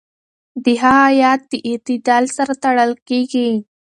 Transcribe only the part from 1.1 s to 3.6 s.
ياد د اعتدال سره تړل کېږي.